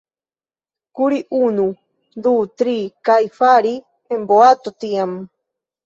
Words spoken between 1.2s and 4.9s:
unu, du, tri, kaj fari en boato